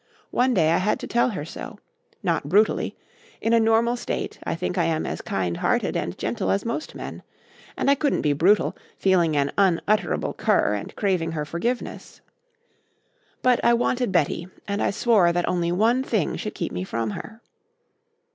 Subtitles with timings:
[0.31, 1.77] One day I had to tell her so.
[2.23, 2.97] Not brutally.
[3.39, 6.95] In a normal state I think I am as kind hearted and gentle as most
[6.95, 7.21] men.
[7.77, 12.19] And I couldn't be brutal, feeling an unutterable cur and craving her forgiveness.
[13.43, 17.11] But I wanted Betty and I swore that only one thing should keep me from
[17.11, 17.39] her."